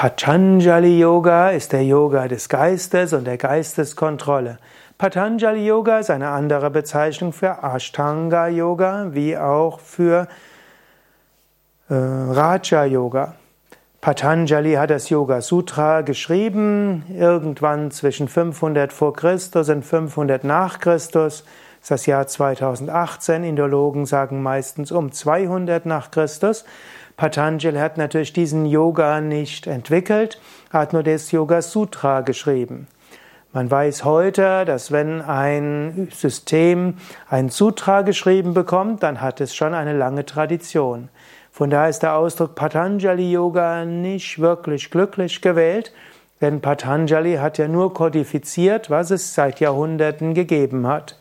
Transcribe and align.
Patanjali 0.00 0.98
Yoga 0.98 1.50
ist 1.50 1.72
der 1.72 1.84
Yoga 1.84 2.26
des 2.26 2.48
Geistes 2.48 3.12
und 3.12 3.26
der 3.26 3.36
Geisteskontrolle. 3.36 4.56
Patanjali 4.96 5.66
Yoga 5.66 5.98
ist 5.98 6.08
eine 6.08 6.28
andere 6.28 6.70
Bezeichnung 6.70 7.34
für 7.34 7.58
Ashtanga 7.62 8.48
Yoga 8.48 9.08
wie 9.10 9.36
auch 9.36 9.78
für 9.78 10.26
äh, 11.90 11.94
Raja 11.94 12.86
Yoga. 12.86 13.34
Patanjali 14.00 14.72
hat 14.72 14.88
das 14.88 15.10
Yoga 15.10 15.42
Sutra 15.42 16.00
geschrieben, 16.00 17.04
irgendwann 17.14 17.90
zwischen 17.90 18.26
500 18.26 18.94
vor 18.94 19.12
Christus 19.12 19.68
und 19.68 19.84
500 19.84 20.44
nach 20.44 20.78
Christus. 20.78 21.44
Das 21.80 21.82
ist 21.82 21.90
das 21.90 22.06
Jahr 22.06 22.26
2018. 22.26 23.44
Indologen 23.44 24.06
sagen 24.06 24.42
meistens 24.42 24.92
um 24.92 25.12
200 25.12 25.84
nach 25.84 26.10
Christus. 26.10 26.64
Patanjali 27.20 27.76
hat 27.76 27.98
natürlich 27.98 28.32
diesen 28.32 28.64
Yoga 28.64 29.20
nicht 29.20 29.66
entwickelt, 29.66 30.40
er 30.72 30.80
hat 30.80 30.94
nur 30.94 31.02
das 31.02 31.30
Yoga 31.32 31.60
Sutra 31.60 32.22
geschrieben. 32.22 32.86
Man 33.52 33.70
weiß 33.70 34.06
heute, 34.06 34.64
dass 34.64 34.90
wenn 34.90 35.20
ein 35.20 36.08
System 36.12 36.94
ein 37.28 37.50
Sutra 37.50 38.00
geschrieben 38.00 38.54
bekommt, 38.54 39.02
dann 39.02 39.20
hat 39.20 39.42
es 39.42 39.54
schon 39.54 39.74
eine 39.74 39.94
lange 39.94 40.24
Tradition. 40.24 41.10
Von 41.52 41.68
daher 41.68 41.90
ist 41.90 42.02
der 42.02 42.16
Ausdruck 42.16 42.54
Patanjali 42.54 43.30
Yoga 43.30 43.84
nicht 43.84 44.38
wirklich 44.38 44.90
glücklich 44.90 45.42
gewählt, 45.42 45.92
denn 46.40 46.62
Patanjali 46.62 47.34
hat 47.34 47.58
ja 47.58 47.68
nur 47.68 47.92
kodifiziert, 47.92 48.88
was 48.88 49.10
es 49.10 49.34
seit 49.34 49.60
Jahrhunderten 49.60 50.32
gegeben 50.32 50.86
hat. 50.86 51.20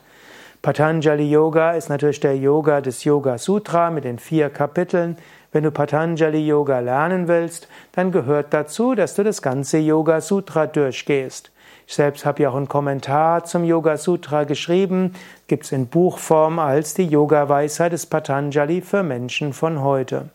Patanjali 0.61 1.29
Yoga 1.29 1.71
ist 1.71 1.89
natürlich 1.89 2.19
der 2.19 2.37
Yoga 2.37 2.81
des 2.81 3.05
Yoga 3.05 3.37
Sutra 3.37 3.91
mit 3.91 4.03
den 4.03 4.19
vier 4.19 4.49
Kapiteln. 4.49 5.17
Wenn 5.51 5.63
du 5.63 5.71
Patanjali 5.71 6.45
Yoga 6.45 6.79
lernen 6.79 7.27
willst, 7.27 7.67
dann 7.93 8.11
gehört 8.11 8.53
dazu, 8.53 8.93
dass 8.93 9.15
du 9.15 9.23
das 9.23 9.41
ganze 9.41 9.79
Yoga 9.79 10.21
Sutra 10.21 10.67
durchgehst. 10.67 11.51
Ich 11.87 11.95
selbst 11.95 12.23
habe 12.23 12.43
ja 12.43 12.51
auch 12.51 12.55
einen 12.55 12.67
Kommentar 12.67 13.45
zum 13.45 13.63
Yoga 13.63 13.97
Sutra 13.97 14.43
geschrieben, 14.43 15.15
gibt 15.47 15.65
es 15.65 15.71
in 15.71 15.87
Buchform 15.87 16.59
als 16.59 16.93
die 16.93 17.07
Yoga 17.07 17.49
Weisheit 17.49 17.93
des 17.93 18.05
Patanjali 18.05 18.81
für 18.81 19.01
Menschen 19.01 19.53
von 19.53 19.81
heute. 19.81 20.29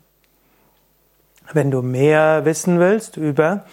Wenn 1.53 1.71
du 1.71 1.81
mehr 1.81 2.45
wissen 2.45 2.81
willst 2.81 3.17
über 3.17 3.65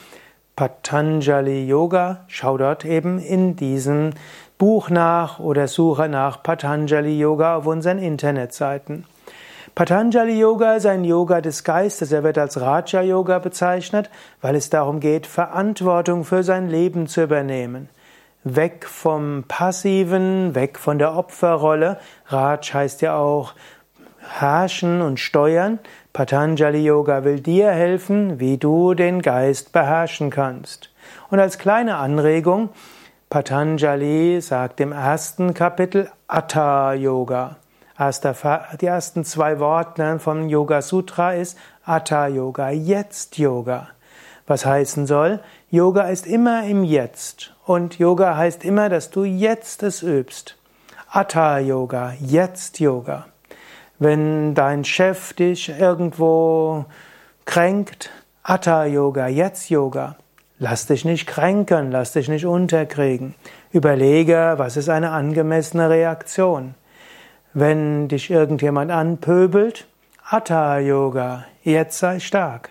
Patanjali 0.56 1.66
Yoga, 1.66 2.26
schau 2.28 2.58
dort 2.60 2.86
eben 2.86 3.18
in 3.18 3.56
diesem 3.56 4.12
Buch 4.60 4.92
nach 4.92 5.40
oder 5.40 5.68
suche 5.68 6.08
nach 6.08 6.44
Patanjali 6.44 7.18
Yoga 7.18 7.56
auf 7.56 7.66
unseren 7.66 7.98
Internetseiten. 7.98 9.06
Patanjali 9.76 10.40
Yoga 10.40 10.76
ist 10.76 10.86
ein 10.86 11.04
Yoga 11.04 11.42
des 11.42 11.64
Geistes. 11.64 12.12
Er 12.12 12.24
wird 12.24 12.38
als 12.38 12.60
Raja 12.60 13.02
Yoga 13.02 13.40
bezeichnet, 13.40 14.10
weil 14.42 14.56
es 14.56 14.70
darum 14.70 15.00
geht, 15.00 15.28
Verantwortung 15.28 16.24
für 16.26 16.44
sein 16.44 16.70
Leben 16.70 17.08
zu 17.08 17.24
übernehmen. 17.24 17.90
Weg 18.44 18.86
vom 18.88 19.46
Passiven, 19.48 20.56
weg 20.56 20.80
von 20.80 20.98
der 20.98 21.16
Opferrolle. 21.16 22.00
Raj 22.28 22.74
heißt 22.74 23.02
ja 23.02 23.16
auch 23.16 23.54
herrschen 24.40 25.02
und 25.02 25.20
steuern. 25.20 25.80
Patanjali 26.12 26.84
Yoga 26.84 27.24
will 27.24 27.40
dir 27.40 27.72
helfen, 27.72 28.40
wie 28.40 28.58
du 28.58 28.94
den 28.94 29.22
Geist 29.22 29.72
beherrschen 29.72 30.32
kannst. 30.32 30.92
Und 31.30 31.40
als 31.40 31.58
kleine 31.58 31.98
Anregung, 31.98 32.70
Patanjali 33.30 34.42
sagt 34.42 34.82
im 34.82 34.92
ersten 34.92 35.54
Kapitel 35.54 36.10
Atta 36.28 36.94
Yoga 36.94 37.58
die 38.82 38.88
ersten 38.88 39.24
zwei 39.24 39.60
Worte 39.60 40.18
vom 40.18 40.50
Yoga 40.50 40.82
Sutra 40.82 41.34
ist 41.34 41.56
Atta 41.86 42.26
Yoga, 42.26 42.72
Jetzt 42.72 43.38
Yoga. 43.38 43.90
Was 44.48 44.66
heißen 44.66 45.06
soll, 45.06 45.40
Yoga 45.70 46.08
ist 46.08 46.26
immer 46.26 46.66
im 46.66 46.84
Jetzt 46.84 47.54
und 47.64 48.00
Yoga 48.00 48.36
heißt 48.36 48.66
immer, 48.66 48.90
dass 48.90 49.12
du 49.12 49.24
jetzt 49.24 49.84
es 49.84 50.02
übst. 50.02 50.58
Atta 51.12 51.60
Yoga, 51.60 52.14
Jetzt 52.20 52.80
Yoga. 52.80 53.28
Wenn 54.00 54.56
dein 54.56 54.84
Chef 54.84 55.34
dich 55.34 55.70
irgendwo 55.70 56.86
kränkt, 57.46 58.10
Atta 58.42 58.86
Yoga, 58.86 59.28
Jetzt 59.28 59.70
Yoga. 59.70 60.16
Lass 60.58 60.88
dich 60.88 61.06
nicht 61.06 61.28
kränken, 61.28 61.92
lass 61.92 62.14
dich 62.14 62.30
nicht 62.30 62.48
unterkriegen. 62.48 63.36
Überlege, 63.72 64.56
was 64.58 64.76
ist 64.76 64.90
eine 64.90 65.12
angemessene 65.12 65.88
Reaktion. 65.88 66.74
Wenn 67.54 68.08
dich 68.08 68.32
irgendjemand 68.32 68.92
anpöbelt, 68.92 69.86
Atta 70.30 70.80
Yoga, 70.80 71.44
jetzt 71.64 72.00
sei 72.00 72.22
stark. 72.22 72.70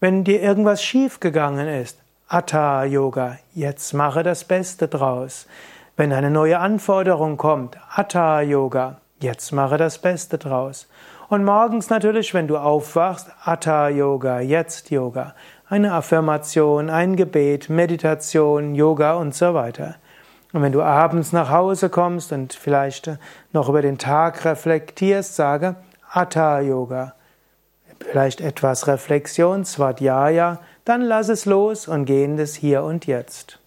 Wenn 0.00 0.24
dir 0.24 0.40
irgendwas 0.40 0.82
schiefgegangen 0.82 1.68
ist, 1.68 1.98
Atta 2.26 2.84
Yoga, 2.84 3.36
jetzt 3.52 3.92
mache 3.92 4.22
das 4.22 4.44
Beste 4.44 4.88
draus. 4.88 5.46
Wenn 5.98 6.14
eine 6.14 6.30
neue 6.30 6.58
Anforderung 6.60 7.36
kommt, 7.36 7.76
Atta 7.94 8.40
Yoga, 8.40 9.02
jetzt 9.20 9.52
mache 9.52 9.76
das 9.76 9.98
Beste 9.98 10.38
draus. 10.38 10.88
Und 11.28 11.44
morgens 11.44 11.90
natürlich, 11.90 12.32
wenn 12.32 12.48
du 12.48 12.56
aufwachst, 12.56 13.30
Atta 13.44 13.90
Yoga, 13.90 14.40
jetzt 14.40 14.90
Yoga. 14.90 15.34
Eine 15.68 15.92
Affirmation, 15.92 16.88
ein 16.88 17.16
Gebet, 17.16 17.68
Meditation, 17.68 18.74
Yoga 18.74 19.16
und 19.16 19.34
so 19.34 19.52
weiter. 19.52 19.96
Und 20.56 20.62
wenn 20.62 20.72
du 20.72 20.80
abends 20.80 21.32
nach 21.32 21.50
Hause 21.50 21.90
kommst 21.90 22.32
und 22.32 22.54
vielleicht 22.54 23.10
noch 23.52 23.68
über 23.68 23.82
den 23.82 23.98
Tag 23.98 24.46
reflektierst, 24.46 25.36
sage 25.36 25.76
Atta 26.10 26.60
Yoga. 26.60 27.14
Vielleicht 28.00 28.40
etwas 28.40 28.86
Reflexion, 28.86 29.66
Svadhyaya, 29.66 30.60
dann 30.86 31.02
lass 31.02 31.28
es 31.28 31.44
los 31.44 31.88
und 31.88 32.06
geh 32.06 32.24
in 32.24 32.38
das 32.38 32.54
Hier 32.54 32.84
und 32.84 33.04
Jetzt. 33.04 33.58